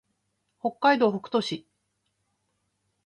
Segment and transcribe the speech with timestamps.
[0.59, 1.67] 北海道北斗市